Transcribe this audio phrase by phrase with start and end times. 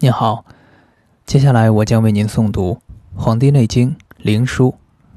[0.00, 0.44] 您好，
[1.26, 2.80] 接下来我将为您诵读
[3.20, 4.70] 《黄帝内经·灵枢》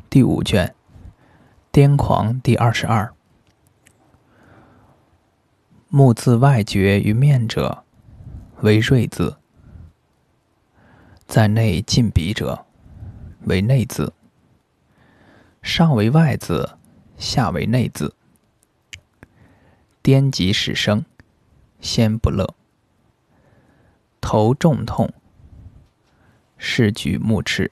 [0.10, 0.74] 第五卷
[1.78, 3.14] 《癫狂》第二十二。
[5.88, 7.84] 目自外绝于面者，
[8.62, 9.38] 为锐字；
[11.28, 12.66] 在内近鼻者，
[13.42, 14.12] 为内字。
[15.62, 16.68] 上为外字，
[17.20, 18.16] 下为内字。
[20.02, 21.06] 颠急始生，
[21.80, 22.56] 先不乐。
[24.22, 25.12] 头重痛，
[26.58, 27.72] 视举目赤，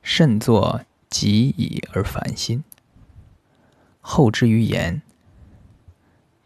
[0.00, 2.64] 甚作急矣而烦心。
[4.00, 5.02] 后之于言，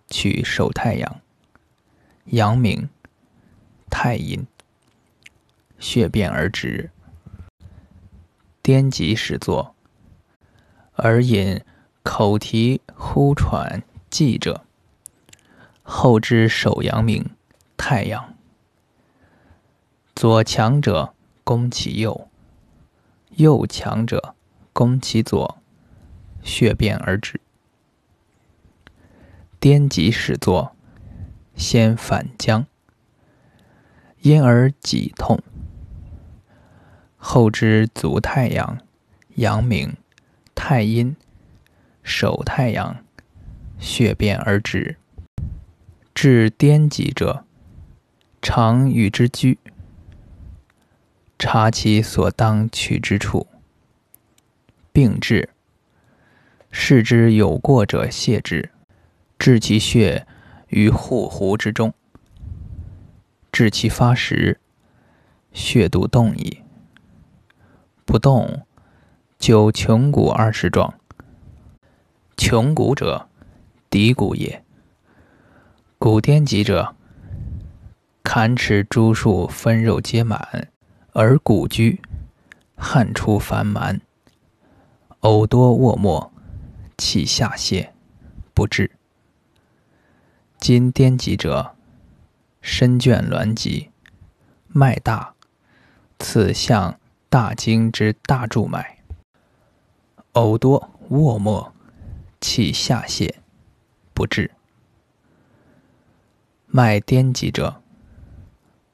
[0.08, 1.20] 取手太阳、
[2.24, 2.88] 阳明、
[3.88, 4.46] 太阴，
[5.78, 6.90] 血便而止。
[8.62, 9.76] 颠急始作，
[10.94, 11.62] 而引
[12.02, 14.64] 口啼呼喘悸者，
[15.82, 17.30] 后之手阳明、
[17.76, 18.35] 太阳。
[20.16, 21.12] 左强者
[21.44, 22.26] 攻其右，
[23.36, 24.34] 右强者
[24.72, 25.58] 攻其左，
[26.42, 27.38] 血便而止。
[29.60, 30.74] 颠急始作，
[31.54, 32.64] 先反僵，
[34.22, 35.42] 因而脊痛。
[37.18, 38.78] 后之足太阳、
[39.34, 39.98] 阳明、
[40.54, 41.14] 太阴、
[42.02, 43.04] 手太阳，
[43.78, 44.96] 血便而止。
[46.14, 47.44] 治颠急者，
[48.40, 49.58] 常与之居。
[51.56, 53.46] 发其所当取之处，
[54.92, 55.48] 病治。
[56.70, 58.72] 视之有过者，泻之，
[59.38, 60.26] 治其血
[60.68, 61.94] 于护湖之中。
[63.50, 64.60] 治其发时，
[65.54, 66.62] 血度动矣。
[68.04, 68.66] 不动，
[69.38, 70.92] 九穷骨二十状。
[72.36, 73.30] 穷骨者，
[73.90, 74.62] 骶骨也。
[75.96, 76.94] 骨颠急者，
[78.22, 80.68] 坎齿诸数分肉皆满。
[81.18, 82.02] 而古居，
[82.76, 84.02] 汗出烦蛮，
[85.22, 86.30] 呕多卧沫，
[86.98, 87.94] 气下泄，
[88.52, 88.90] 不治。
[90.58, 91.74] 今颠急者，
[92.60, 93.88] 身倦挛急，
[94.68, 95.34] 脉大，
[96.18, 98.98] 此向大经之大柱脉。
[100.34, 101.72] 呕多卧沫，
[102.42, 103.36] 气下泄，
[104.12, 104.50] 不治。
[106.66, 107.80] 脉颠急者，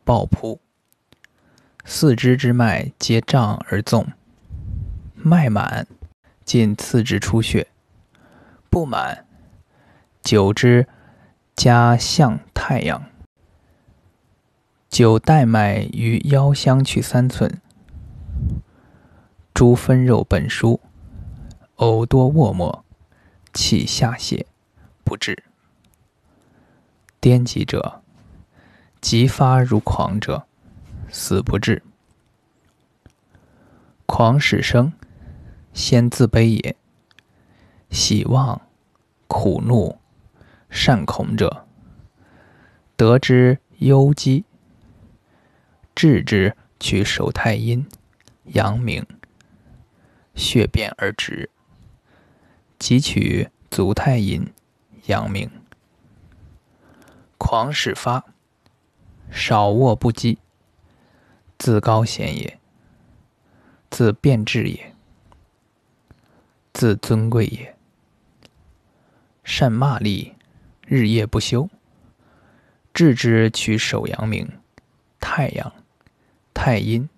[0.05, 0.61] 暴扑。
[1.85, 4.07] 四肢之脉皆胀而纵，
[5.15, 5.87] 脉满，
[6.45, 7.67] 尽次之出血；
[8.71, 9.27] 不满，
[10.23, 10.87] 久之
[11.57, 13.05] 加向太阳。
[14.89, 17.61] 九带脉于腰相去三寸，
[19.53, 20.81] 诸分肉本疏，
[21.77, 22.85] 呕多卧沫，
[23.53, 24.47] 气下泄，
[25.03, 25.43] 不治。
[27.21, 28.03] 颠急者，
[29.01, 30.47] 急发如狂者。
[31.15, 31.83] 死不治，
[34.07, 34.95] 狂始生，
[35.75, 36.75] 先自卑也。
[37.91, 38.63] 喜望、
[39.29, 39.99] 苦怒、
[40.71, 41.67] 善恐者，
[42.97, 44.45] 得之忧积，
[45.95, 47.87] 治之取手太阴、
[48.45, 49.07] 阳明，
[50.35, 51.51] 血便而止。
[52.79, 54.51] 即取足太阴、
[55.05, 55.51] 阳明。
[57.37, 58.25] 狂始发，
[59.31, 60.39] 少卧不饥。
[61.63, 62.59] 自高贤也，
[63.89, 64.97] 自变质也，
[66.73, 67.77] 自尊贵也。
[69.45, 70.35] 善骂力，
[70.85, 71.71] 日夜不休。
[72.93, 74.51] 治之取手阳明、
[75.21, 75.73] 太阳、
[76.53, 77.09] 太阴、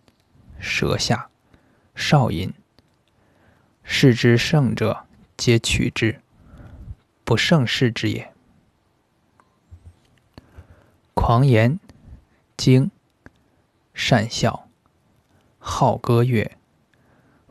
[0.59, 1.31] 舌下、
[1.95, 2.53] 少阴。
[3.83, 5.07] 视之胜者，
[5.39, 6.21] 皆取之；
[7.25, 8.31] 不胜视之也。
[11.15, 11.81] 狂言，
[12.59, 12.91] 惊。
[13.95, 14.69] 善笑，
[15.59, 16.59] 好歌乐，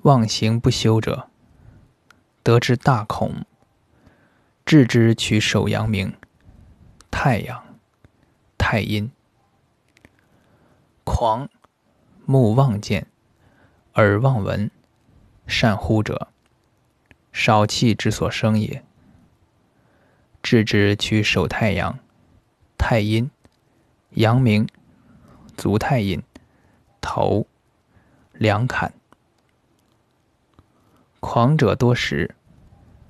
[0.02, 1.30] 忘形不休者，
[2.44, 3.46] 得之大恐。
[4.66, 6.14] 治之取手阳明、
[7.10, 7.64] 太阳、
[8.58, 9.10] 太阴。
[11.06, 11.50] 狂，
[12.26, 13.08] 目望见，
[13.96, 14.70] 耳望闻，
[15.48, 16.28] 善呼者，
[17.32, 18.84] 少气之所生也。
[20.42, 22.00] 治之取手太阳、
[22.78, 23.32] 太阴、
[24.12, 24.68] 阳明、
[25.56, 26.22] 足太阴。
[27.04, 27.46] 头，
[28.32, 28.94] 两坎。
[31.20, 32.34] 狂者多时，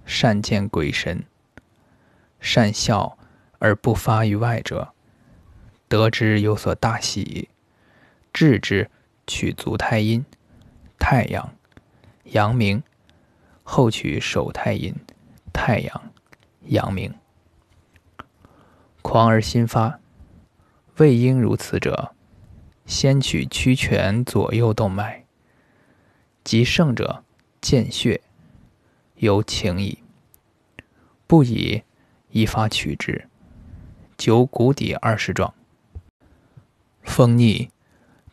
[0.03, 1.23] 善见鬼神，
[2.39, 3.17] 善笑
[3.59, 4.93] 而不发于外者，
[5.87, 7.49] 得之有所大喜，
[8.33, 8.89] 治之
[9.27, 10.25] 取足太阴、
[10.97, 11.53] 太阳、
[12.23, 12.81] 阳明，
[13.63, 14.95] 后取手太阴、
[15.53, 16.11] 太阳、
[16.65, 17.13] 阳明。
[19.03, 19.99] 狂而心发，
[20.97, 22.12] 未应如此者。
[22.85, 25.25] 先取曲泉左右动脉，
[26.43, 27.23] 及盛者
[27.61, 28.21] 见血，
[29.15, 29.99] 有情矣。
[31.25, 31.83] 不以
[32.29, 33.27] 一发取之，
[34.17, 35.53] 九骨底二十状。
[37.01, 37.69] 风逆，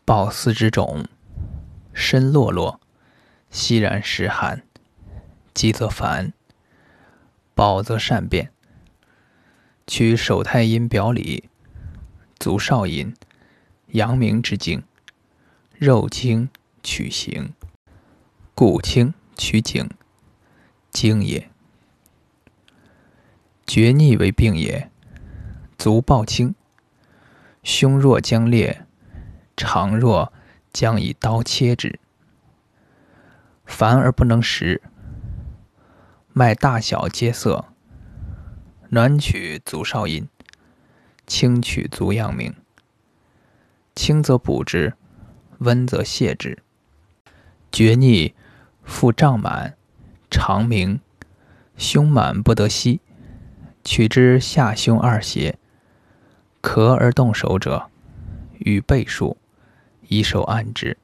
[0.05, 1.07] 抱四之肿，
[1.93, 2.81] 身落落，
[3.51, 4.63] 息然时寒，
[5.55, 6.33] 急则烦，
[7.55, 8.53] 饱则善变。
[9.87, 11.49] 取手太阴表里、
[12.39, 13.15] 足少阴、
[13.93, 14.83] 阳明之经，
[15.77, 16.49] 肉经
[16.83, 17.53] 取形，
[18.55, 19.89] 骨清取景，
[20.91, 21.51] 经也。
[23.67, 24.91] 厥逆为病也，
[25.77, 26.55] 足暴轻，
[27.65, 28.87] 胸若将裂，
[29.57, 30.33] 肠若
[30.73, 31.99] 将以刀切之，
[33.65, 34.81] 烦而不能食，
[36.33, 37.65] 脉大小皆涩。
[38.91, 40.29] 暖取足少阴，
[41.27, 42.55] 清取足阳明。
[43.95, 44.95] 清则补之，
[45.59, 46.63] 温则泻之。
[47.71, 48.35] 厥逆，
[48.83, 49.77] 腹胀满，
[50.31, 51.01] 肠鸣，
[51.77, 53.01] 胸满不得息。
[53.83, 55.59] 取之下胸二胁，
[56.61, 57.91] 咳而动手者，
[58.59, 59.39] 与背数，
[60.09, 60.99] 以手按之，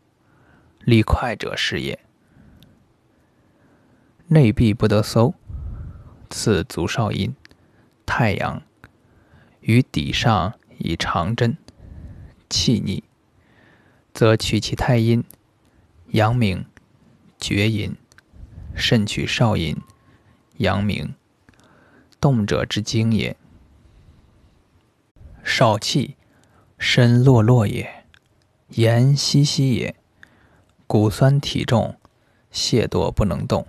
[0.81, 1.99] 力快者是也。
[4.27, 5.35] 内闭不得搜，
[6.29, 7.35] 次足少阴。
[8.05, 8.63] 太阳
[9.61, 11.57] 于底上以长针，
[12.49, 13.05] 气逆，
[14.13, 15.25] 则取其太阴、
[16.09, 16.67] 阳明、
[17.39, 17.97] 厥阴，
[18.75, 19.77] 肾取少阴、
[20.59, 21.15] 阳明，
[22.21, 23.37] 动者之精也。
[25.43, 26.17] 少气，
[26.79, 28.05] 身落落也，
[28.71, 29.97] 言兮兮也，
[30.87, 31.99] 骨酸体重，
[32.51, 33.67] 懈惰不能动，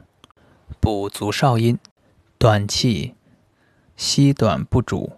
[0.79, 1.77] 补足少阴，
[2.37, 3.13] 短气。
[3.95, 5.13] 膝短不主，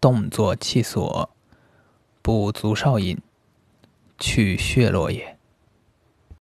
[0.00, 1.33] 动作气所，
[2.24, 3.18] 补足少阴，
[4.18, 5.33] 去血络也。